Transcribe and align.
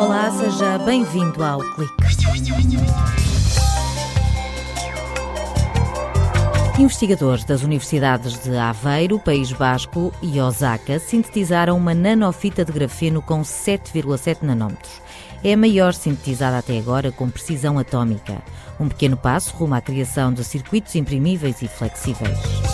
Olá, 0.00 0.32
seja 0.32 0.78
bem-vindo 0.78 1.44
ao 1.44 1.60
Clique. 1.60 1.94
Investigadores 6.76 7.44
das 7.44 7.62
universidades 7.62 8.42
de 8.42 8.56
Aveiro, 8.56 9.20
País 9.20 9.52
Basco 9.52 10.12
e 10.20 10.40
Osaka 10.40 10.98
sintetizaram 10.98 11.76
uma 11.76 11.94
nanofita 11.94 12.64
de 12.64 12.72
grafeno 12.72 13.22
com 13.22 13.42
7,7 13.42 14.42
nanómetros. 14.42 15.00
É 15.44 15.52
a 15.52 15.56
maior 15.56 15.94
sintetizada 15.94 16.58
até 16.58 16.78
agora 16.78 17.12
com 17.12 17.30
precisão 17.30 17.78
atómica. 17.78 18.42
Um 18.80 18.88
pequeno 18.88 19.16
passo 19.16 19.54
rumo 19.54 19.76
à 19.76 19.80
criação 19.80 20.32
de 20.32 20.42
circuitos 20.42 20.96
imprimíveis 20.96 21.62
e 21.62 21.68
flexíveis. 21.68 22.67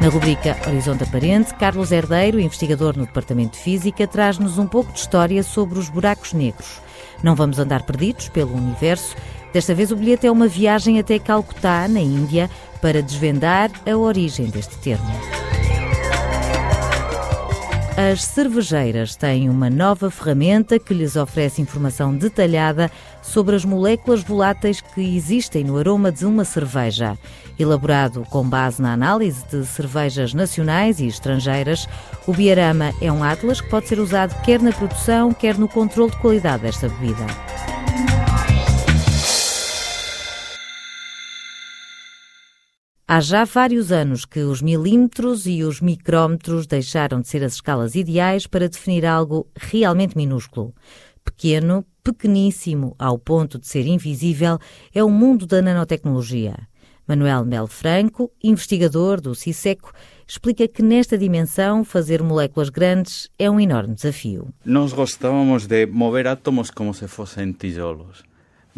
Na 0.00 0.08
rubrica 0.08 0.56
Horizonte 0.68 1.02
Aparente, 1.02 1.52
Carlos 1.54 1.90
Herdeiro, 1.90 2.38
investigador 2.38 2.96
no 2.96 3.04
Departamento 3.04 3.56
de 3.56 3.64
Física, 3.64 4.06
traz-nos 4.06 4.56
um 4.56 4.66
pouco 4.66 4.92
de 4.92 5.00
história 5.00 5.42
sobre 5.42 5.76
os 5.76 5.88
buracos 5.88 6.32
negros. 6.32 6.80
Não 7.20 7.34
vamos 7.34 7.58
andar 7.58 7.82
perdidos 7.82 8.28
pelo 8.28 8.54
universo. 8.54 9.16
Desta 9.52 9.74
vez 9.74 9.90
o 9.90 9.96
bilhete 9.96 10.26
é 10.26 10.30
uma 10.30 10.46
viagem 10.46 11.00
até 11.00 11.18
Calcutá, 11.18 11.88
na 11.88 12.00
Índia, 12.00 12.48
para 12.80 13.02
desvendar 13.02 13.72
a 13.84 13.96
origem 13.96 14.46
deste 14.46 14.78
termo. 14.78 15.12
As 17.96 18.22
cervejeiras 18.22 19.16
têm 19.16 19.50
uma 19.50 19.68
nova 19.68 20.08
ferramenta 20.08 20.78
que 20.78 20.94
lhes 20.94 21.16
oferece 21.16 21.60
informação 21.60 22.14
detalhada 22.14 22.88
sobre 23.20 23.56
as 23.56 23.64
moléculas 23.64 24.22
voláteis 24.22 24.80
que 24.80 25.16
existem 25.16 25.64
no 25.64 25.76
aroma 25.76 26.12
de 26.12 26.24
uma 26.24 26.44
cerveja. 26.44 27.18
Elaborado 27.58 28.24
com 28.30 28.48
base 28.48 28.80
na 28.80 28.92
análise 28.92 29.44
de 29.48 29.66
cervejas 29.66 30.32
nacionais 30.32 31.00
e 31.00 31.06
estrangeiras, 31.08 31.88
o 32.24 32.32
Biarama 32.32 32.92
é 33.00 33.10
um 33.10 33.24
atlas 33.24 33.60
que 33.60 33.68
pode 33.68 33.88
ser 33.88 33.98
usado 33.98 34.32
quer 34.42 34.62
na 34.62 34.70
produção, 34.72 35.32
quer 35.32 35.58
no 35.58 35.66
controle 35.66 36.12
de 36.12 36.18
qualidade 36.18 36.62
desta 36.62 36.88
bebida. 36.88 37.26
Há 43.10 43.20
já 43.20 43.44
vários 43.44 43.90
anos 43.90 44.24
que 44.24 44.40
os 44.40 44.62
milímetros 44.62 45.46
e 45.46 45.64
os 45.64 45.80
micrómetros 45.80 46.66
deixaram 46.66 47.22
de 47.22 47.26
ser 47.26 47.42
as 47.42 47.54
escalas 47.54 47.94
ideais 47.94 48.46
para 48.46 48.68
definir 48.68 49.04
algo 49.04 49.48
realmente 49.56 50.14
minúsculo. 50.14 50.74
Pequeno, 51.24 51.84
pequeníssimo, 52.04 52.94
ao 52.98 53.18
ponto 53.18 53.58
de 53.58 53.66
ser 53.66 53.86
invisível, 53.86 54.58
é 54.94 55.02
o 55.02 55.10
mundo 55.10 55.46
da 55.46 55.60
nanotecnologia. 55.62 56.54
Manuel 57.08 57.44
Mel 57.44 57.66
Franco, 57.66 58.30
investigador 58.44 59.20
do 59.20 59.34
CISECO, 59.34 59.92
explica 60.26 60.68
que 60.68 60.82
nesta 60.82 61.16
dimensão 61.16 61.82
fazer 61.84 62.22
moléculas 62.22 62.68
grandes 62.68 63.30
é 63.38 63.50
um 63.50 63.58
enorme 63.58 63.94
desafio. 63.94 64.52
Nós 64.64 64.92
gostávamos 64.92 65.66
de 65.66 65.86
mover 65.86 66.26
átomos 66.26 66.70
como 66.70 66.92
se 66.92 67.08
fossem 67.08 67.52
tijolos. 67.52 68.28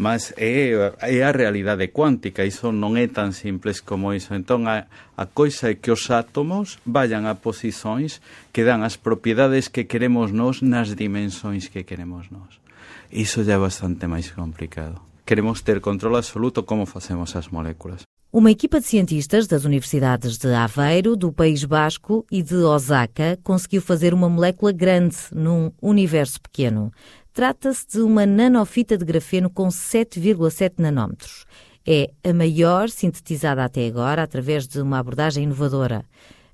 mas 0.00 0.32
é, 0.38 0.72
é 1.02 1.22
a 1.22 1.30
realidade 1.30 1.92
cuántica, 1.92 2.40
iso 2.48 2.72
non 2.72 2.96
é 2.96 3.04
tan 3.12 3.36
simples 3.36 3.84
como 3.84 4.16
iso. 4.16 4.32
Entón, 4.32 4.64
a, 4.64 4.88
a 5.12 5.28
coisa 5.28 5.68
é 5.68 5.76
que 5.76 5.92
os 5.92 6.08
átomos 6.08 6.80
vayan 6.88 7.28
a 7.28 7.36
posicións 7.36 8.24
que 8.48 8.64
dan 8.64 8.80
as 8.80 8.96
propiedades 8.96 9.68
que 9.68 9.84
queremos 9.84 10.32
nós 10.32 10.64
nas 10.64 10.96
dimensões 10.96 11.68
que 11.68 11.84
queremos 11.84 12.32
nós. 12.32 12.64
Iso 13.12 13.44
já 13.44 13.58
é 13.58 13.60
bastante 13.60 14.08
máis 14.08 14.32
complicado. 14.32 15.04
Queremos 15.28 15.60
ter 15.60 15.84
control 15.84 16.16
absoluto 16.16 16.64
como 16.64 16.88
facemos 16.88 17.36
as 17.36 17.52
moléculas. 17.52 18.09
Uma 18.32 18.52
equipa 18.52 18.78
de 18.78 18.86
cientistas 18.86 19.48
das 19.48 19.64
universidades 19.64 20.38
de 20.38 20.54
Aveiro, 20.54 21.16
do 21.16 21.32
País 21.32 21.64
Basco 21.64 22.24
e 22.30 22.44
de 22.44 22.54
Osaka 22.54 23.36
conseguiu 23.42 23.82
fazer 23.82 24.14
uma 24.14 24.28
molécula 24.28 24.70
grande 24.70 25.16
num 25.32 25.72
universo 25.82 26.40
pequeno. 26.40 26.92
Trata-se 27.32 27.88
de 27.88 27.98
uma 27.98 28.24
nanofita 28.24 28.96
de 28.96 29.04
grafeno 29.04 29.50
com 29.50 29.66
7,7 29.66 30.74
nanómetros. 30.78 31.44
É 31.84 32.12
a 32.22 32.32
maior 32.32 32.88
sintetizada 32.88 33.64
até 33.64 33.84
agora 33.88 34.22
através 34.22 34.68
de 34.68 34.80
uma 34.80 35.00
abordagem 35.00 35.42
inovadora. 35.42 36.04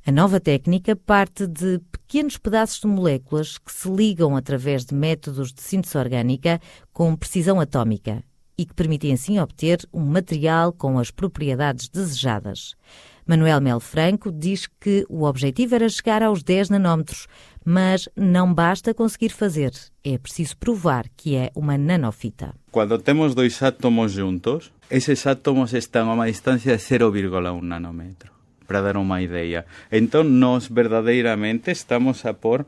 A 0.07 0.11
nova 0.11 0.41
técnica 0.41 0.97
parte 0.97 1.47
de 1.47 1.79
pequenos 1.93 2.39
pedaços 2.39 2.81
de 2.81 2.87
moléculas 2.87 3.59
que 3.59 3.71
se 3.71 3.91
ligam 3.91 4.35
através 4.35 4.87
de 4.87 4.95
métodos 4.95 5.53
de 5.53 5.61
síntese 5.61 5.99
orgânica 5.99 6.59
com 6.91 7.15
precisão 7.15 7.61
atómica 7.61 8.25
e 8.59 8.65
que 8.65 8.75
permitem 8.75 9.13
assim 9.13 9.39
obter 9.39 9.87
um 9.93 10.05
material 10.05 10.73
com 10.73 10.99
as 10.99 11.11
propriedades 11.11 11.89
desejadas. 11.89 12.75
Manuel 13.27 13.61
Mel 13.61 13.81
Franco 13.81 14.31
diz 14.31 14.69
que 14.81 15.05
o 15.09 15.25
objetivo 15.25 15.75
era 15.75 15.89
chegar 15.89 16.23
aos 16.23 16.45
10 16.45 16.71
nanómetros, 16.71 17.27
mas 17.65 18.09
não 18.15 18.55
basta 18.55 18.95
conseguir 18.95 19.31
fazer, 19.31 19.73
é 20.05 20.17
preciso 20.17 20.57
provar 20.57 21.07
que 21.17 21.35
é 21.35 21.51
uma 21.53 21.77
nanofita. 21.77 22.55
Quando 22.71 22.97
temos 22.99 23.35
dois 23.35 23.61
átomos 23.61 24.13
juntos, 24.13 24.73
esses 24.89 25.27
átomos 25.27 25.75
estão 25.75 26.09
a 26.09 26.15
uma 26.15 26.27
distância 26.27 26.77
de 26.77 26.83
0,1 26.83 27.61
nanômetro, 27.63 28.31
para 28.69 28.81
dar 28.81 28.97
uma 28.97 29.21
ideia. 29.21 29.67
Então, 29.91 30.23
nós 30.23 30.69
verdadeiramente 30.69 31.73
estamos 31.73 32.25
a 32.25 32.33
pôr 32.33 32.65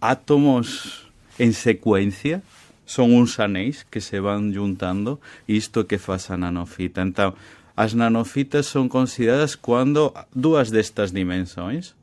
átomos 0.00 1.10
em 1.38 1.50
sequência, 1.50 2.40
são 2.84 3.10
uns 3.14 3.38
anéis 3.38 3.86
que 3.88 4.00
se 4.00 4.20
vão 4.20 4.52
juntando, 4.52 5.20
isto 5.46 5.84
que 5.84 5.98
faz 5.98 6.30
a 6.30 6.36
nanofita. 6.36 7.02
Então, 7.02 7.34
as 7.76 7.94
nanofitas 7.94 8.66
son 8.66 8.88
consideradas 8.88 9.56
cando 9.56 10.12
dúas 10.34 10.70
destas 10.70 11.12
dimensões 11.12 11.96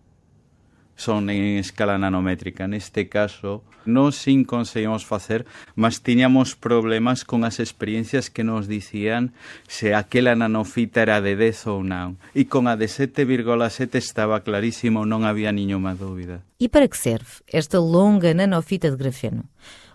son 0.99 1.29
en 1.29 1.57
escala 1.57 1.97
nanométrica. 1.97 2.67
Neste 2.67 3.07
caso, 3.07 3.63
non 3.87 4.11
sin 4.11 4.43
conseguimos 4.43 5.07
facer, 5.07 5.47
mas 5.79 6.03
tiñamos 6.03 6.59
problemas 6.59 7.23
con 7.23 7.47
as 7.47 7.63
experiencias 7.63 8.27
que 8.27 8.43
nos 8.43 8.67
dicían 8.67 9.31
se 9.71 9.95
aquela 9.95 10.35
nanofita 10.35 11.01
era 11.01 11.23
de 11.23 11.39
10 11.39 11.71
ou 11.71 11.81
non. 11.87 12.19
E 12.35 12.51
con 12.51 12.67
a 12.67 12.75
de 12.75 12.91
7,7 12.91 13.95
estaba 13.95 14.43
clarísimo, 14.43 15.07
non 15.07 15.23
había 15.23 15.55
niñoma 15.55 15.95
dúbida. 15.95 16.43
E 16.59 16.67
para 16.67 16.91
que 16.91 16.99
serve 16.99 17.39
esta 17.47 17.79
longa 17.79 18.35
nanofita 18.35 18.91
de 18.91 18.99
grafeno? 18.99 19.47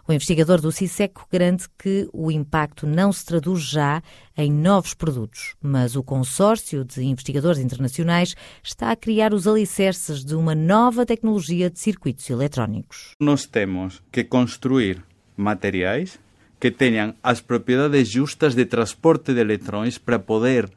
O 0.07 0.13
investigador 0.13 0.61
do 0.61 0.71
CISECO 0.71 1.27
garante 1.33 1.67
que 1.79 2.07
o 2.13 2.31
impacto 2.31 2.87
não 2.87 3.11
se 3.11 3.25
traduz 3.25 3.63
já 3.63 4.03
em 4.37 4.53
novos 4.53 4.93
produtos, 4.93 5.55
mas 5.63 5.97
o 5.97 6.03
consórcio 6.03 6.85
de 6.85 7.03
investigadores 7.03 7.59
internacionais 7.59 8.35
está 8.63 8.91
a 8.91 8.97
criar 8.97 9.33
os 9.33 9.49
alicerces 9.49 10.23
de 10.23 10.35
uma 10.35 10.55
nova 10.55 11.07
tecnologia 11.07 11.71
de 11.71 11.79
circuitos 11.79 12.29
eletrónicos. 12.29 13.13
Nós 13.19 13.47
temos 13.47 14.03
que 14.13 14.25
construir 14.25 15.03
materiais 15.35 16.19
que 16.61 16.71
tenham 16.71 17.15
as 17.23 17.41
propriedades 17.41 18.07
justas 18.07 18.55
de 18.55 18.67
transporte 18.67 19.33
de 19.33 19.41
eletrões 19.41 19.97
para 19.97 20.19
poder 20.19 20.71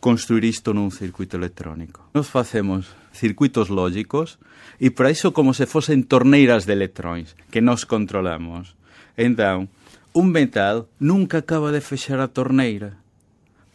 construir 0.00 0.44
isto 0.44 0.74
num 0.74 0.90
circuito 0.90 1.36
eletrónico. 1.36 2.06
Nós 2.14 2.28
facemos 2.28 2.86
circuitos 3.12 3.68
lógicos 3.68 4.38
e 4.78 4.90
para 4.90 5.10
iso 5.10 5.32
como 5.34 5.54
se 5.54 5.66
fosen 5.66 6.06
torneiras 6.06 6.66
de 6.66 6.72
electróns 6.72 7.34
que 7.50 7.60
nós 7.60 7.82
controlamos. 7.82 8.78
Então, 9.18 9.68
un 10.14 10.30
metal 10.30 10.86
nunca 10.98 11.42
acaba 11.42 11.74
de 11.74 11.82
fechar 11.82 12.20
a 12.22 12.30
torneira 12.30 12.98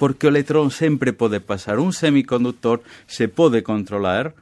porque 0.03 0.27
o 0.27 0.31
electrón 0.35 0.67
sempre 0.67 1.13
pode 1.13 1.39
pasar. 1.39 1.79
Un 1.79 1.93
semiconductor 1.95 2.83
se 3.07 3.31
pode 3.31 3.63
controlar 3.63 4.35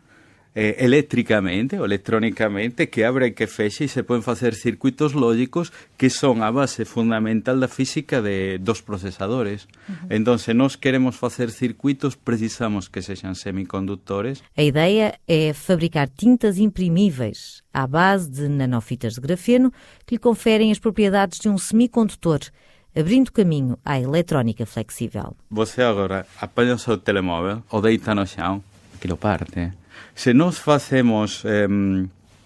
eh, 0.53 0.83
eléctricamente 0.83 1.79
ou 1.79 1.85
electrónicamente 1.85 2.91
que 2.91 3.07
abre 3.07 3.31
e 3.31 3.35
que 3.35 3.47
fexe 3.47 3.87
e 3.87 3.91
se 3.91 4.03
poden 4.03 4.19
facer 4.19 4.51
circuitos 4.51 5.15
lógicos 5.15 5.71
que 5.95 6.11
son 6.11 6.43
a 6.43 6.51
base 6.51 6.83
fundamental 6.83 7.55
da 7.55 7.71
física 7.71 8.19
de, 8.19 8.59
dos 8.59 8.83
procesadores. 8.83 9.63
Uh 9.87 10.11
-huh. 10.11 10.15
Entón, 10.19 10.43
se 10.43 10.51
nós 10.51 10.75
queremos 10.75 11.15
facer 11.15 11.55
circuitos, 11.55 12.19
precisamos 12.19 12.91
que 12.91 12.99
sexan 12.99 13.35
semicondutores. 13.35 14.43
A 14.59 14.63
ideia 14.63 15.15
é 15.23 15.55
fabricar 15.55 16.11
tintas 16.11 16.59
imprimíveis 16.59 17.63
à 17.71 17.87
base 17.87 18.27
de 18.27 18.51
nanofitas 18.51 19.15
de 19.15 19.21
grafeno 19.23 19.71
que 20.03 20.15
lhe 20.15 20.19
conferem 20.19 20.71
as 20.71 20.79
propriedades 20.79 21.39
de 21.39 21.47
um 21.47 21.57
semicondutor 21.57 22.51
abrindo 22.91 23.31
caminho 23.31 23.79
à 23.85 23.99
eletrónica 23.99 24.65
flexível. 24.65 25.31
Você 25.49 25.81
agora 25.81 26.27
apanha 26.41 26.75
o 26.75 26.79
seu 26.79 26.97
telemóvel 26.97 27.63
ou 27.71 27.81
deita 27.81 28.13
no 28.13 28.27
chão, 28.27 28.61
aquilo 28.95 29.15
parte, 29.15 29.71
Se 30.15 30.33
nos 30.33 30.59
facemos 30.59 31.43
eh, 31.45 31.67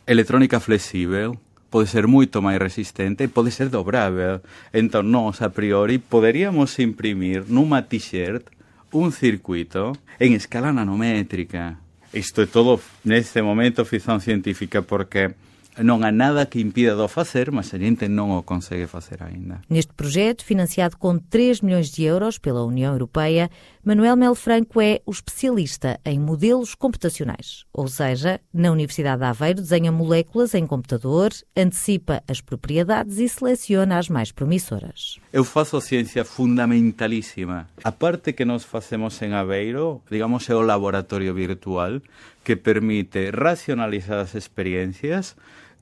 electrónica 0.06 0.60
flexível, 0.60 1.38
pode 1.70 1.92
ser 1.92 2.08
moito 2.08 2.40
máis 2.40 2.56
resistente 2.56 3.26
e 3.26 3.28
pode 3.28 3.52
ser 3.52 3.68
dobrável. 3.68 4.40
Entón, 4.72 5.12
nós, 5.12 5.44
a 5.44 5.52
priori, 5.52 6.00
poderíamos 6.00 6.80
imprimir 6.80 7.44
nunha 7.52 7.84
t-shirt 7.84 8.48
un 8.96 9.12
circuito 9.12 9.92
en 10.20 10.40
escala 10.40 10.72
nanométrica. 10.72 11.76
Isto 12.16 12.44
é 12.44 12.48
todo 12.48 12.80
neste 13.04 13.44
momento 13.44 13.84
ficción 13.84 14.24
científica 14.24 14.80
porque 14.80 15.36
non 15.84 16.04
há 16.04 16.12
nada 16.12 16.46
que 16.46 16.62
impida 16.62 16.96
de 16.96 17.08
facer, 17.08 17.52
mas 17.52 17.74
a 17.74 17.78
gente 17.78 18.08
non 18.08 18.32
o 18.32 18.44
consegue 18.48 18.88
facer 18.88 19.20
ainda. 19.20 19.60
Neste 19.68 19.92
projeto, 19.92 20.46
financiado 20.46 20.96
com 20.96 21.20
3 21.20 21.62
milhões 21.62 21.92
de 21.92 22.04
euros 22.04 22.38
pela 22.38 22.64
União 22.64 22.94
Europeia, 22.94 23.50
Manuel 23.84 24.16
Mel 24.16 24.36
Franco 24.36 24.82
é 24.82 25.02
o 25.06 25.12
especialista 25.12 26.00
em 26.06 26.20
modelos 26.20 26.74
computacionais, 26.74 27.66
ou 27.74 27.88
seja, 27.88 28.40
na 28.54 28.72
Universidade 28.72 29.20
de 29.20 29.26
Aveiro 29.26 29.62
desenha 29.62 29.92
moléculas 29.92 30.54
em 30.54 30.66
computador, 30.66 31.30
antecipa 31.56 32.24
as 32.28 32.42
propriedades 32.42 33.20
e 33.20 33.30
seleciona 33.30 33.98
as 33.98 34.10
mais 34.10 34.32
promissoras. 34.32 35.20
Eu 35.32 35.44
faço 35.44 35.80
ciência 35.82 36.26
fundamentalíssima. 36.26 37.68
A 37.84 37.92
parte 37.92 38.34
que 38.34 38.46
nós 38.46 38.64
fazemos 38.64 39.22
em 39.22 39.34
Aveiro, 39.34 40.02
digamos, 40.10 40.50
é 40.50 40.56
o 40.56 40.62
laboratório 40.62 41.34
virtual 41.34 42.02
que 42.46 42.56
permite 42.56 43.32
racionalizar 43.32 44.20
as 44.20 44.36
experiências 44.36 45.36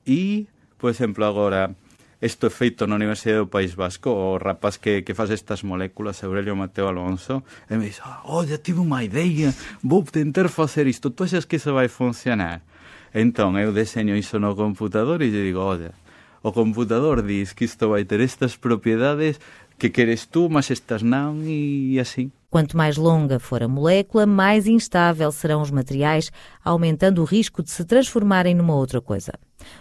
e, 0.06 0.48
por 0.78 0.88
exemplo, 0.88 1.22
agora 1.24 1.76
isto 2.24 2.46
é 2.46 2.50
feito 2.50 2.86
na 2.86 2.96
Universidade 2.96 3.44
do 3.44 3.46
País 3.46 3.74
Vasco, 3.74 4.08
o 4.08 4.38
rapaz 4.38 4.78
que, 4.78 5.02
que 5.02 5.12
faz 5.12 5.30
estas 5.30 5.62
moléculas, 5.62 6.24
Aurelio 6.24 6.56
Mateo 6.56 6.88
Alonso, 6.88 7.44
e 7.68 7.76
me 7.76 7.84
diz, 7.84 8.00
oh, 8.24 8.46
já 8.46 8.56
tive 8.56 8.80
uma 8.80 9.04
ideia, 9.04 9.52
vou 9.82 10.02
tentar 10.02 10.48
fazer 10.48 10.86
isto, 10.86 11.10
tu 11.10 11.24
achas 11.24 11.44
que 11.44 11.56
isso 11.56 11.74
vai 11.74 11.86
funcionar? 11.88 12.62
Então, 13.14 13.56
eu 13.58 13.72
desenho 13.72 14.16
isso 14.16 14.40
no 14.40 14.56
computador 14.56 15.20
e 15.20 15.30
digo, 15.30 15.58
olha, 15.58 15.92
o 16.42 16.50
computador 16.50 17.22
diz 17.22 17.52
que 17.52 17.64
isto 17.64 17.90
vai 17.90 18.04
ter 18.04 18.20
estas 18.20 18.56
propriedades 18.56 19.38
que 19.78 19.90
queres 19.90 20.26
tu, 20.26 20.48
mas 20.48 20.70
estas 20.70 21.02
não, 21.02 21.42
e 21.42 21.98
assim. 21.98 22.30
Quanto 22.50 22.76
mais 22.76 22.96
longa 22.96 23.40
for 23.40 23.64
a 23.64 23.68
molécula, 23.68 24.26
mais 24.26 24.68
instável 24.68 25.32
serão 25.32 25.60
os 25.60 25.72
materiais, 25.72 26.30
aumentando 26.64 27.20
o 27.20 27.24
risco 27.24 27.64
de 27.64 27.70
se 27.70 27.84
transformarem 27.84 28.54
numa 28.54 28.76
outra 28.76 29.00
coisa. 29.00 29.32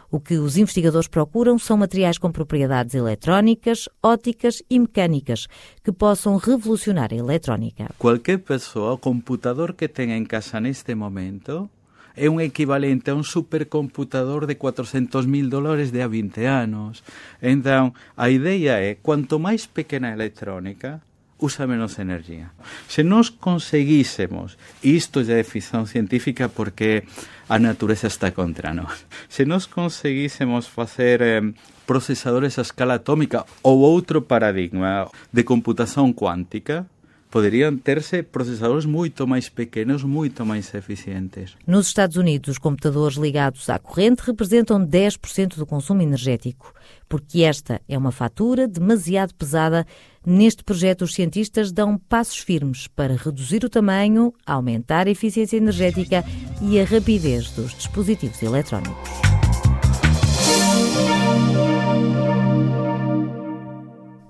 O 0.09 0.19
que 0.19 0.39
os 0.39 0.57
investigadores 0.57 1.07
procuram 1.07 1.59
são 1.59 1.77
materiais 1.77 2.17
com 2.17 2.31
propriedades 2.31 2.95
eletrónicas, 2.95 3.87
óticas 4.01 4.63
e 4.67 4.79
mecânicas 4.79 5.45
que 5.83 5.91
possam 5.91 6.37
revolucionar 6.37 7.13
a 7.13 7.15
eletrónica. 7.15 7.91
Qualquer 7.99 8.39
pessoa, 8.39 8.97
computador 8.97 9.73
que 9.73 9.87
tenha 9.87 10.17
em 10.17 10.25
casa 10.25 10.59
neste 10.59 10.95
momento, 10.95 11.69
é 12.15 12.29
um 12.29 12.39
equivalente 12.39 13.09
a 13.09 13.15
um 13.15 13.23
supercomputador 13.23 14.45
de 14.45 14.55
400 14.55 15.25
mil 15.25 15.49
dólares 15.49 15.91
de 15.91 16.01
há 16.01 16.07
20 16.07 16.45
anos. 16.45 17.03
Então, 17.41 17.93
a 18.15 18.29
ideia 18.29 18.79
é, 18.79 18.95
quanto 18.95 19.39
mais 19.39 19.65
pequena 19.65 20.09
a 20.09 20.13
eletrónica, 20.13 21.01
usa 21.39 21.67
menos 21.67 21.99
energia. 21.99 22.51
Se 22.87 23.03
nós 23.03 23.29
conseguíssemos, 23.29 24.57
isto 24.81 25.23
já 25.23 25.35
é 25.35 25.43
ficção 25.43 25.85
científica 25.85 26.47
porque 26.47 27.03
a 27.49 27.59
natureza 27.59 28.07
está 28.07 28.31
contra 28.31 28.73
nós, 28.73 29.05
se 29.27 29.43
nós 29.43 29.65
conseguíssemos 29.65 30.67
fazer 30.67 31.21
eh, 31.21 31.41
processadores 31.85 32.57
a 32.57 32.61
escala 32.61 32.95
atómica 32.95 33.45
ou 33.61 33.79
outro 33.79 34.21
paradigma 34.21 35.09
de 35.31 35.43
computação 35.43 36.13
quântica, 36.13 36.87
poderiam 37.33 37.75
ter-se 37.75 38.21
processadores 38.21 38.85
muito 38.85 39.25
mais 39.25 39.49
pequenos, 39.49 40.03
muito 40.03 40.45
mais 40.45 40.71
eficientes. 40.71 41.57
Nos 41.65 41.87
Estados 41.87 42.15
Unidos, 42.15 42.49
os 42.49 42.57
computadores 42.59 43.17
ligados 43.17 43.71
à 43.71 43.79
corrente 43.79 44.21
representam 44.21 44.85
10% 44.85 45.55
do 45.55 45.65
consumo 45.65 46.03
energético. 46.03 46.71
Porque 47.09 47.41
esta 47.41 47.81
é 47.89 47.97
uma 47.97 48.11
fatura 48.11 48.67
demasiado 48.67 49.33
pesada, 49.33 49.83
neste 50.23 50.63
projeto 50.63 51.01
os 51.01 51.15
cientistas 51.15 51.71
dão 51.71 51.97
passos 51.97 52.37
firmes 52.37 52.85
para 52.85 53.15
reduzir 53.15 53.65
o 53.65 53.69
tamanho, 53.69 54.31
aumentar 54.45 55.07
a 55.07 55.11
eficiência 55.11 55.57
energética 55.57 56.23
e 56.61 56.79
a 56.79 56.85
rapidez 56.85 57.49
dos 57.49 57.73
dispositivos 57.73 58.43
eletrónicos. 58.43 59.22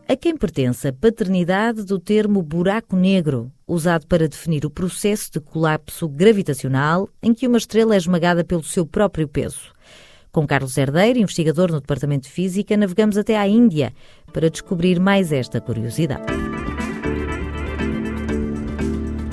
A 0.06 0.18
quem 0.18 0.36
pertence 0.36 0.86
a 0.88 0.94
paternidade 0.94 1.84
do 1.84 1.98
termo 1.98 2.42
buraco 2.44 2.94
negro, 2.94 3.50
usado 3.66 4.06
para 4.06 4.28
definir 4.28 4.66
o 4.66 4.70
processo 4.70 5.32
de 5.32 5.40
colapso 5.40 6.10
gravitacional 6.10 7.08
em 7.22 7.34
que 7.34 7.48
uma 7.48 7.58
estrela 7.58 7.94
é 7.94 7.98
esmagada 7.98 8.44
pelo 8.44 8.64
seu 8.64 8.86
próprio 8.86 9.28
peso. 9.30 9.72
Com 10.30 10.46
Carlos 10.46 10.78
Herdeiro, 10.78 11.20
investigador 11.20 11.72
no 11.72 11.80
Departamento 11.80 12.28
de 12.28 12.34
Física, 12.34 12.76
navegamos 12.76 13.18
até 13.18 13.38
à 13.38 13.48
Índia 13.48 13.94
para 14.34 14.50
descobrir 14.50 15.00
mais 15.00 15.32
esta 15.32 15.62
curiosidade. 15.62 16.26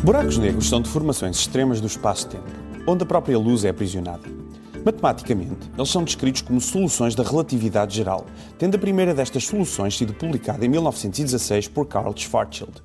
Buracos 0.05 0.39
negros 0.39 0.69
são 0.69 0.81
deformações 0.81 1.37
extremas 1.37 1.81
do 1.81 1.89
espaço-tempo, 1.89 2.49
onde 2.87 3.03
a 3.03 3.07
própria 3.07 3.39
luz 3.39 3.65
é 3.65 3.71
aprisionada. 3.71 4.40
Matematicamente, 4.85 5.71
eles 5.77 5.91
são 5.91 6.03
descritos 6.03 6.41
como 6.41 6.61
soluções 6.61 7.15
da 7.15 7.23
relatividade 7.23 7.95
geral, 7.95 8.25
tendo 8.59 8.77
a 8.77 8.79
primeira 8.79 9.15
destas 9.15 9.45
soluções 9.45 9.97
sido 9.97 10.15
publicada 10.15 10.65
em 10.65 10.69
1916 10.69 11.69
por 11.69 11.87
Carl 11.87 12.15
Schwarzschild. 12.17 12.83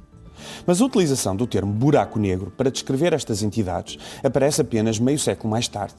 Mas 0.66 0.82
a 0.82 0.86
utilização 0.86 1.36
do 1.36 1.48
termo 1.48 1.72
buraco 1.72 2.20
negro 2.20 2.52
para 2.52 2.70
descrever 2.70 3.14
estas 3.14 3.42
entidades 3.42 3.98
aparece 4.22 4.60
apenas 4.60 5.00
meio 5.00 5.18
século 5.18 5.50
mais 5.50 5.70
tarde. 5.70 5.96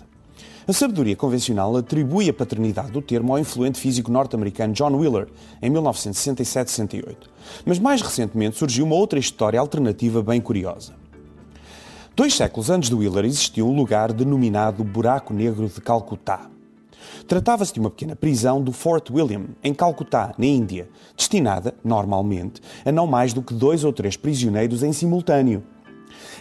A 0.69 0.73
sabedoria 0.73 1.17
convencional 1.17 1.75
atribui 1.77 2.29
a 2.29 2.35
paternidade 2.35 2.91
do 2.91 3.01
termo 3.01 3.33
ao 3.33 3.39
influente 3.39 3.81
físico 3.81 4.11
norte-americano 4.11 4.75
John 4.75 4.95
Wheeler, 4.97 5.29
em 5.63 5.71
1967-68. 5.71 7.17
Mas 7.65 7.79
mais 7.79 8.03
recentemente 8.03 8.59
surgiu 8.59 8.85
uma 8.85 8.97
outra 8.97 9.19
história 9.19 9.59
alternativa 9.59 10.23
bem 10.23 10.41
curiosa. 10.41 10.93
Dois 12.17 12.33
séculos 12.33 12.71
antes 12.71 12.89
de 12.89 12.95
Wheeler 12.95 13.27
existiu 13.27 13.69
um 13.69 13.77
lugar 13.77 14.11
denominado 14.11 14.83
Buraco 14.83 15.35
Negro 15.35 15.69
de 15.69 15.83
Calcutá. 15.83 16.49
Tratava-se 17.29 17.75
de 17.75 17.79
uma 17.79 17.91
pequena 17.91 18.17
prisão 18.17 18.63
do 18.63 18.73
Fort 18.73 19.11
William, 19.11 19.49
em 19.63 19.75
Calcutá, 19.75 20.33
na 20.39 20.47
Índia, 20.47 20.89
destinada, 21.15 21.75
normalmente, 21.85 22.63
a 22.87 22.91
não 22.91 23.07
mais 23.07 23.35
do 23.35 23.43
que 23.43 23.53
dois 23.53 23.85
ou 23.85 23.93
três 23.93 24.17
prisioneiros 24.17 24.83
em 24.83 24.95
simultâneo. 24.95 25.63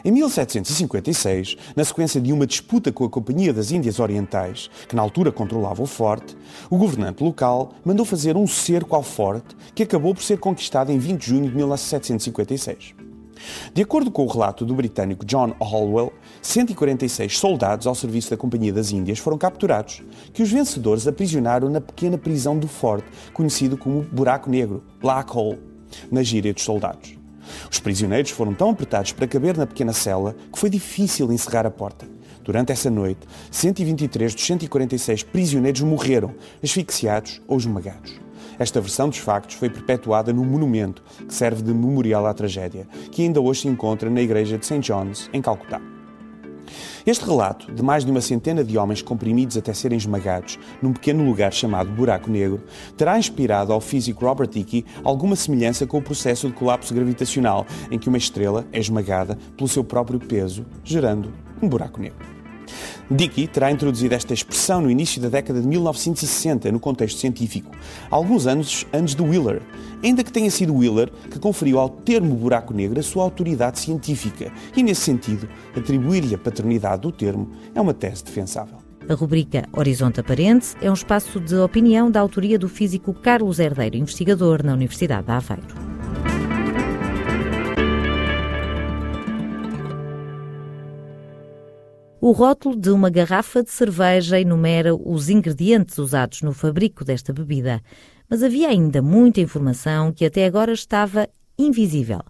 Em 0.06 0.12
1756, 0.12 1.58
na 1.76 1.84
sequência 1.84 2.22
de 2.22 2.32
uma 2.32 2.48
disputa 2.48 2.90
com 2.90 3.04
a 3.04 3.10
Companhia 3.10 3.52
das 3.52 3.70
Índias 3.70 4.00
Orientais, 4.00 4.70
que 4.88 4.96
na 4.96 5.02
altura 5.02 5.30
controlava 5.30 5.84
o 5.84 5.86
forte, 5.86 6.38
o 6.70 6.78
governante 6.78 7.22
local 7.22 7.74
mandou 7.84 8.06
fazer 8.06 8.38
um 8.38 8.48
cerco 8.48 8.96
ao 8.96 9.04
forte 9.04 9.54
que 9.76 9.84
acabou 9.84 10.16
por 10.16 10.24
ser 10.24 10.40
conquistado 10.40 10.90
em 10.90 10.98
20 10.98 11.20
de 11.20 11.28
junho 11.28 11.50
de 11.50 11.56
1756. 11.58 13.05
De 13.74 13.82
acordo 13.82 14.12
com 14.12 14.24
o 14.24 14.28
relato 14.28 14.66
do 14.66 14.76
britânico 14.76 15.26
John 15.26 15.54
Holwell, 15.60 16.14
146 16.42 17.38
soldados 17.38 17.88
ao 17.88 17.96
serviço 17.96 18.30
da 18.30 18.38
Companhia 18.38 18.74
das 18.74 18.92
Índias 18.92 19.20
foram 19.20 19.38
capturados, 19.38 20.02
que 20.34 20.44
os 20.44 20.52
vencedores 20.52 21.08
aprisionaram 21.08 21.70
na 21.70 21.82
pequena 21.82 22.18
prisão 22.18 22.58
do 22.58 22.68
forte, 22.68 23.08
conhecido 23.34 23.78
como 23.78 24.02
Buraco 24.02 24.50
Negro, 24.50 24.84
Black 25.02 25.36
Hole, 25.36 25.60
na 26.12 26.24
gíria 26.24 26.54
dos 26.54 26.64
soldados. 26.64 27.18
Os 27.72 27.80
prisioneiros 27.80 28.32
foram 28.32 28.54
tão 28.54 28.70
apertados 28.70 29.12
para 29.12 29.28
caber 29.28 29.58
na 29.58 29.68
pequena 29.68 29.94
cela 29.94 30.36
que 30.52 30.60
foi 30.60 30.70
difícil 30.70 31.32
encerrar 31.32 31.66
a 31.66 31.72
porta. 31.72 32.08
Durante 32.44 32.72
essa 32.72 32.90
noite, 32.92 33.22
123 33.50 34.34
dos 34.36 34.46
146 34.46 35.24
prisioneiros 35.24 35.82
morreram, 35.82 36.36
asfixiados 36.64 37.42
ou 37.48 37.58
esmagados. 37.58 38.25
Esta 38.58 38.82
versão 38.82 39.10
dos 39.10 39.18
factos 39.18 39.56
foi 39.56 39.70
perpetuada 39.70 40.32
no 40.34 40.44
monumento 40.44 41.04
que 41.28 41.34
serve 41.34 41.62
de 41.62 41.74
memorial 41.74 42.26
à 42.26 42.34
tragédia, 42.34 42.88
que 43.12 43.22
ainda 43.22 43.42
hoje 43.42 43.62
se 43.62 43.68
encontra 43.68 44.10
na 44.10 44.22
igreja 44.22 44.58
de 44.58 44.66
St. 44.66 44.80
John's, 44.80 45.30
em 45.34 45.42
Calcutá. 45.42 45.82
Este 47.06 47.26
relato, 47.26 47.72
de 47.72 47.84
mais 47.84 48.04
de 48.04 48.10
uma 48.10 48.22
centena 48.22 48.64
de 48.64 48.78
homens 48.78 49.02
comprimidos 49.02 49.56
até 49.56 49.74
serem 49.74 49.98
esmagados 49.98 50.58
num 50.82 50.92
pequeno 50.92 51.24
lugar 51.24 51.54
chamado 51.54 51.92
Buraco 51.92 52.32
Negro, 52.32 52.64
terá 52.98 53.20
inspirado 53.20 53.72
ao 53.72 53.80
físico 53.80 54.26
Robert 54.26 54.50
Hickey 54.56 54.84
alguma 55.04 55.36
semelhança 55.36 55.86
com 55.86 56.00
o 56.00 56.02
processo 56.02 56.48
de 56.48 56.54
colapso 56.54 56.94
gravitacional, 56.94 57.66
em 57.92 58.00
que 58.00 58.10
uma 58.10 58.18
estrela 58.18 58.66
é 58.72 58.80
esmagada 58.80 59.38
pelo 59.56 59.70
seu 59.70 59.84
próprio 59.84 60.20
peso, 60.20 60.66
gerando 60.84 61.32
um 61.62 61.70
buraco 61.70 62.02
negro. 62.02 62.35
Dickey 63.10 63.48
terá 63.48 63.72
introduzido 63.72 64.16
esta 64.16 64.34
expressão 64.34 64.82
no 64.82 64.90
início 64.90 65.22
da 65.22 65.30
década 65.30 65.62
de 65.62 65.68
1960 65.68 66.72
no 66.72 66.80
contexto 66.80 67.20
científico, 67.20 67.72
alguns 68.10 68.48
anos 68.48 68.86
antes 68.94 69.16
de 69.16 69.22
Wheeler, 69.22 69.62
ainda 70.04 70.24
que 70.24 70.32
tenha 70.32 70.50
sido 70.50 70.76
Wheeler 70.76 71.12
que 71.30 71.40
conferiu 71.40 71.80
ao 71.80 71.90
termo 71.90 72.36
buraco 72.36 72.74
negro 72.74 73.00
a 73.00 73.04
sua 73.04 73.24
autoridade 73.24 73.80
científica 73.80 74.52
e, 74.76 74.84
nesse 74.84 75.02
sentido, 75.02 75.48
atribuir-lhe 75.76 76.36
a 76.36 76.38
paternidade 76.38 77.02
do 77.02 77.12
termo 77.12 77.52
é 77.74 77.82
uma 77.82 77.94
tese 77.94 78.24
defensável. 78.24 78.78
A 79.08 79.14
rubrica 79.14 79.70
Horizonte 79.72 80.20
Aparente 80.20 80.76
é 80.82 80.90
um 80.90 80.96
espaço 80.96 81.40
de 81.40 81.56
opinião 81.56 82.10
da 82.10 82.20
autoria 82.20 82.58
do 82.58 82.68
físico 82.68 83.14
Carlos 83.14 83.60
Herdeiro, 83.60 83.98
investigador 83.98 84.64
na 84.64 84.74
Universidade 84.74 85.28
de 85.28 85.32
Aveiro. 85.32 85.95
O 92.28 92.32
rótulo 92.32 92.76
de 92.76 92.90
uma 92.90 93.12
garrafa 93.12 93.62
de 93.62 93.70
cerveja 93.70 94.40
enumera 94.40 94.96
os 94.96 95.30
ingredientes 95.30 96.00
usados 96.00 96.42
no 96.42 96.54
fabrico 96.54 97.06
desta 97.06 97.32
bebida, 97.32 97.80
mas 98.28 98.42
havia 98.42 98.70
ainda 98.70 99.00
muita 99.00 99.42
informação 99.42 100.12
que 100.12 100.26
até 100.26 100.44
agora 100.48 100.74
estava 100.74 101.30
invisível. 101.56 102.22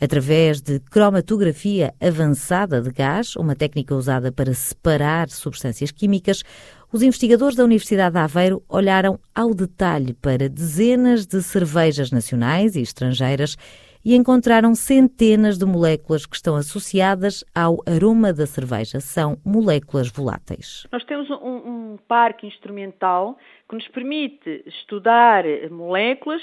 Através 0.00 0.60
de 0.60 0.78
cromatografia 0.78 1.92
avançada 2.00 2.80
de 2.80 2.92
gás, 2.92 3.34
uma 3.34 3.56
técnica 3.56 3.96
usada 3.96 4.30
para 4.30 4.54
separar 4.54 5.28
substâncias 5.28 5.90
químicas, 5.90 6.44
os 6.92 7.02
investigadores 7.02 7.56
da 7.56 7.64
Universidade 7.64 8.12
de 8.12 8.20
Aveiro 8.20 8.62
olharam 8.68 9.18
ao 9.34 9.52
detalhe 9.52 10.14
para 10.14 10.48
dezenas 10.48 11.26
de 11.26 11.42
cervejas 11.42 12.12
nacionais 12.12 12.76
e 12.76 12.80
estrangeiras 12.80 13.56
e 14.04 14.14
encontraram 14.14 14.74
centenas 14.74 15.58
de 15.58 15.64
moléculas 15.64 16.26
que 16.26 16.36
estão 16.36 16.56
associadas 16.56 17.44
ao 17.54 17.78
aroma 17.86 18.32
da 18.32 18.46
cerveja. 18.46 19.00
São 19.00 19.38
moléculas 19.44 20.10
voláteis. 20.10 20.86
Nós 20.92 21.04
temos 21.04 21.28
um, 21.30 21.34
um 21.34 21.98
parque 22.08 22.46
instrumental 22.46 23.36
que 23.68 23.74
nos 23.74 23.88
permite 23.88 24.62
estudar 24.66 25.44
moléculas 25.70 26.42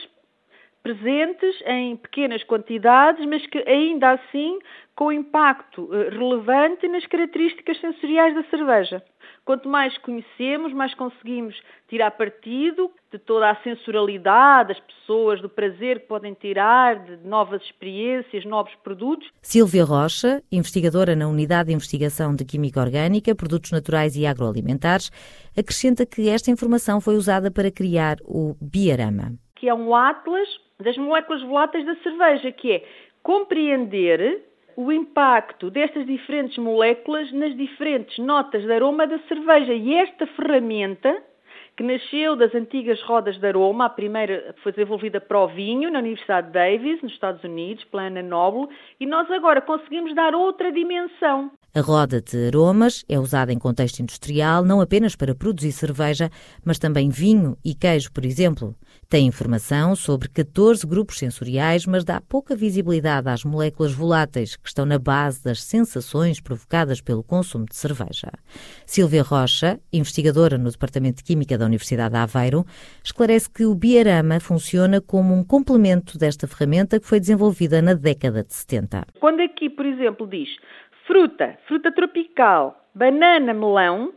presentes 0.82 1.62
em 1.66 1.96
pequenas 1.96 2.44
quantidades, 2.44 3.26
mas 3.26 3.46
que 3.48 3.58
ainda 3.68 4.12
assim 4.12 4.60
com 4.96 5.12
impacto 5.12 5.90
eh, 5.94 6.10
relevante 6.10 6.88
nas 6.88 7.06
características 7.06 7.80
sensoriais 7.80 8.36
da 8.36 8.44
cerveja. 8.50 9.02
Quanto 9.46 9.68
mais 9.68 9.98
conhecemos, 10.00 10.74
mais 10.74 10.94
conseguimos 10.94 11.56
tirar 11.88 12.12
partido 12.12 12.92
de 13.12 13.18
toda 13.18 13.50
a 13.50 13.56
sensorialidade 13.64 14.74
das 14.74 14.80
pessoas, 14.82 15.42
do 15.42 15.50
prazer 15.50 16.02
que 16.02 16.08
podem 16.08 16.34
tirar 16.34 17.04
de 17.04 17.18
novas 17.26 17.64
experiências, 17.64 18.46
novos 18.46 18.76
produtos. 18.84 19.28
Silvia 19.42 19.84
Rocha, 19.84 20.44
investigadora 20.52 21.16
na 21.16 21.28
Unidade 21.28 21.70
de 21.70 21.74
Investigação 21.76 22.36
de 22.36 22.46
Química 22.46 22.82
Orgânica, 22.82 23.34
Produtos 23.34 23.72
Naturais 23.72 24.16
e 24.16 24.28
Agroalimentares, 24.28 25.10
acrescenta 25.58 26.06
que 26.06 26.30
esta 26.30 26.52
informação 26.52 27.02
foi 27.02 27.16
usada 27.16 27.50
para 27.50 27.72
criar 27.72 28.18
o 28.26 28.56
Biarama. 28.62 29.34
Que 29.56 29.68
é 29.68 29.74
um 29.74 29.96
atlas 29.96 30.48
das 30.80 30.98
moléculas 30.98 31.42
voláteis 31.44 31.86
da 31.86 31.96
cerveja, 31.96 32.52
que 32.52 32.72
é 32.72 32.84
compreender 33.22 34.46
o 34.76 34.92
impacto 34.94 35.70
destas 35.70 36.06
diferentes 36.06 36.58
moléculas 36.58 37.32
nas 37.34 37.56
diferentes 37.56 38.18
notas 38.18 38.64
de 38.64 38.72
aroma 38.72 39.06
da 39.06 39.20
cerveja. 39.28 39.74
E 39.74 39.94
esta 39.96 40.26
ferramenta, 40.28 41.22
que 41.76 41.84
nasceu 41.84 42.36
das 42.36 42.56
antigas 42.56 43.02
rodas 43.02 43.38
de 43.38 43.46
aroma, 43.46 43.86
a 43.86 43.90
primeira 43.90 44.56
foi 44.64 44.72
desenvolvida 44.72 45.20
para 45.20 45.40
o 45.40 45.48
vinho 45.48 45.92
na 45.92 46.00
Universidade 46.00 46.48
de 46.48 46.54
Davis, 46.54 47.02
nos 47.02 47.12
Estados 47.12 47.44
Unidos, 47.44 47.84
pela 47.86 48.04
Ana 48.04 48.24
Noble, 48.24 48.74
e 49.00 49.06
nós 49.06 49.30
agora 49.32 49.60
conseguimos 49.60 50.16
dar 50.16 50.34
outra 50.34 50.72
dimensão. 50.72 51.52
A 51.72 51.82
roda 51.82 52.20
de 52.20 52.48
aromas 52.48 53.06
é 53.08 53.20
usada 53.20 53.54
em 53.54 53.60
contexto 53.60 54.00
industrial 54.00 54.66
não 54.66 54.82
apenas 54.82 55.16
para 55.16 55.36
produzir 55.36 55.72
cerveja, 55.72 56.32
mas 56.66 56.80
também 56.80 57.10
vinho 57.10 57.56
e 57.64 57.76
queijo, 57.76 58.12
por 58.12 58.26
exemplo. 58.26 58.76
Tem 59.08 59.28
informação 59.28 59.96
sobre 59.96 60.30
14 60.30 60.86
grupos 60.86 61.20
sensoriais, 61.20 61.86
mas 61.86 62.04
dá 62.04 62.20
pouca 62.22 62.56
visibilidade 62.56 63.30
às 63.30 63.44
moléculas 63.44 63.94
voláteis 63.94 64.56
que 64.56 64.68
estão 64.68 64.84
na 64.84 64.98
base 64.98 65.44
das 65.44 65.62
sensações 65.62 66.40
provocadas 66.40 67.02
pelo 67.02 67.24
consumo 67.24 67.66
de 67.66 67.76
cerveja. 67.76 68.32
Silvia 68.84 69.22
Rocha, 69.22 69.80
investigadora 69.94 70.58
no 70.58 70.72
Departamento 70.72 71.18
de 71.18 71.24
Química 71.24 71.56
da 71.56 71.66
Universidade 71.66 72.14
de 72.14 72.20
Aveiro, 72.20 72.66
esclarece 73.04 73.48
que 73.48 73.66
o 73.66 73.76
Biarama 73.76 74.40
funciona 74.40 75.00
como 75.00 75.36
um 75.36 75.44
complemento 75.44 76.18
desta 76.18 76.48
ferramenta 76.48 77.00
que 77.00 77.06
foi 77.06 77.20
desenvolvida 77.20 77.80
na 77.80 77.94
década 77.94 78.44
de 78.44 78.56
70. 78.56 79.06
Quando 79.20 79.42
aqui, 79.42 79.70
por 79.70 79.86
exemplo, 79.86 80.28
diz 80.28 80.50
fruta, 81.10 81.58
fruta 81.66 81.92
tropical, 81.92 82.86
banana, 82.94 83.52
melão, 83.52 84.14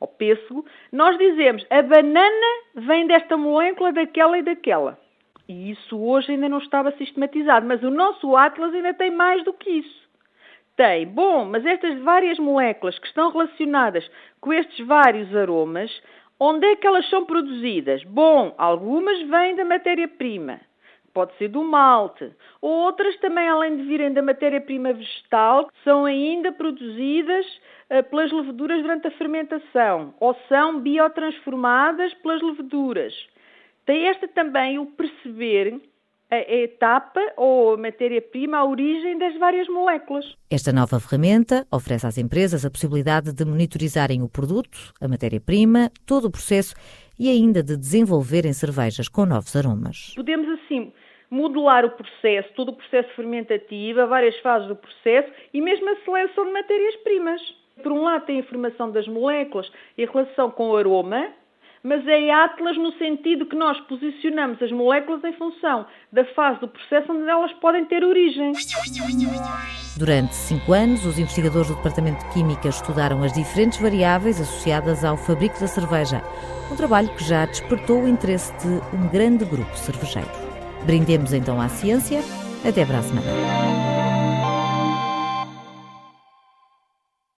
ou 0.00 0.08
pêssego, 0.08 0.64
nós 0.90 1.18
dizemos 1.18 1.66
a 1.68 1.82
banana 1.82 2.46
vem 2.74 3.06
desta 3.06 3.36
molécula, 3.36 3.92
daquela 3.92 4.38
e 4.38 4.42
daquela. 4.42 4.98
E 5.46 5.70
isso 5.70 6.00
hoje 6.00 6.32
ainda 6.32 6.48
não 6.48 6.58
estava 6.58 6.92
sistematizado, 6.92 7.66
mas 7.66 7.82
o 7.82 7.90
nosso 7.90 8.34
Atlas 8.34 8.72
ainda 8.72 8.94
tem 8.94 9.10
mais 9.10 9.44
do 9.44 9.52
que 9.52 9.68
isso. 9.68 10.08
Tem, 10.74 11.06
bom, 11.06 11.44
mas 11.44 11.64
estas 11.66 12.00
várias 12.00 12.38
moléculas 12.38 12.98
que 12.98 13.06
estão 13.06 13.30
relacionadas 13.30 14.10
com 14.40 14.50
estes 14.50 14.84
vários 14.86 15.36
aromas, 15.36 15.90
onde 16.40 16.66
é 16.66 16.74
que 16.74 16.86
elas 16.86 17.06
são 17.10 17.26
produzidas? 17.26 18.02
Bom, 18.04 18.54
algumas 18.56 19.20
vêm 19.28 19.54
da 19.56 19.64
matéria-prima, 19.66 20.58
pode 21.14 21.34
ser 21.38 21.48
do 21.48 21.62
malte, 21.62 22.32
outras 22.60 23.16
também, 23.20 23.48
além 23.48 23.76
de 23.76 23.84
virem 23.84 24.12
da 24.12 24.20
matéria-prima 24.20 24.92
vegetal, 24.92 25.70
são 25.84 26.04
ainda 26.04 26.50
produzidas 26.52 27.46
uh, 27.88 28.02
pelas 28.10 28.32
leveduras 28.32 28.82
durante 28.82 29.06
a 29.06 29.10
fermentação, 29.12 30.12
ou 30.18 30.36
são 30.48 30.80
biotransformadas 30.80 32.12
pelas 32.14 32.42
leveduras. 32.42 33.14
Tem 33.86 34.08
esta 34.08 34.26
também 34.26 34.78
o 34.78 34.86
perceber 34.86 35.80
a 36.30 36.54
etapa 36.54 37.20
ou 37.36 37.74
a 37.74 37.76
matéria-prima, 37.76 38.56
a 38.56 38.64
origem 38.64 39.18
das 39.18 39.38
várias 39.38 39.68
moléculas. 39.68 40.24
Esta 40.50 40.72
nova 40.72 40.98
ferramenta 40.98 41.66
oferece 41.70 42.06
às 42.06 42.18
empresas 42.18 42.64
a 42.64 42.70
possibilidade 42.70 43.32
de 43.32 43.44
monitorizarem 43.44 44.22
o 44.22 44.28
produto, 44.28 44.92
a 45.00 45.06
matéria-prima, 45.06 45.90
todo 46.04 46.26
o 46.26 46.30
processo 46.30 46.74
e 47.18 47.28
ainda 47.28 47.62
de 47.62 47.76
desenvolverem 47.76 48.52
cervejas 48.52 49.08
com 49.08 49.24
novos 49.24 49.54
aromas. 49.54 50.12
Podemos 50.16 50.48
assim 50.48 50.92
modular 51.34 51.84
o 51.84 51.90
processo, 51.90 52.48
todo 52.54 52.68
o 52.68 52.74
processo 52.74 53.08
fermentativo, 53.14 54.06
várias 54.06 54.38
fases 54.38 54.68
do 54.68 54.76
processo 54.76 55.30
e 55.52 55.60
mesmo 55.60 55.90
a 55.90 55.96
seleção 56.04 56.46
de 56.46 56.52
matérias-primas. 56.52 57.40
Por 57.82 57.90
um 57.90 58.04
lado 58.04 58.24
tem 58.24 58.36
a 58.36 58.40
informação 58.40 58.90
das 58.92 59.06
moléculas 59.08 59.70
e 59.98 60.04
a 60.04 60.10
relação 60.10 60.48
com 60.50 60.70
o 60.70 60.76
aroma, 60.76 61.26
mas 61.82 62.06
é 62.06 62.30
Atlas 62.30 62.76
no 62.78 62.92
sentido 62.92 63.46
que 63.46 63.56
nós 63.56 63.78
posicionamos 63.80 64.62
as 64.62 64.70
moléculas 64.70 65.24
em 65.24 65.32
função 65.32 65.84
da 66.12 66.24
fase 66.26 66.60
do 66.60 66.68
processo 66.68 67.12
onde 67.12 67.28
elas 67.28 67.52
podem 67.54 67.84
ter 67.84 68.04
origem. 68.04 68.52
Durante 69.98 70.34
cinco 70.34 70.72
anos, 70.72 71.04
os 71.04 71.18
investigadores 71.18 71.68
do 71.68 71.76
Departamento 71.76 72.24
de 72.24 72.32
Química 72.32 72.68
estudaram 72.68 73.22
as 73.24 73.32
diferentes 73.32 73.80
variáveis 73.80 74.40
associadas 74.40 75.04
ao 75.04 75.16
fabrico 75.16 75.58
da 75.60 75.66
cerveja, 75.66 76.22
um 76.72 76.76
trabalho 76.76 77.08
que 77.14 77.24
já 77.24 77.44
despertou 77.44 78.02
o 78.02 78.08
interesse 78.08 78.52
de 78.58 78.96
um 78.96 79.08
grande 79.08 79.44
grupo 79.44 79.76
cervejeiro. 79.76 80.43
Brindemos 80.86 81.32
então 81.32 81.60
à 81.60 81.68
ciência. 81.68 82.22
Até 82.64 82.84
para 82.84 82.98
a 82.98 83.02
semana. 83.02 84.03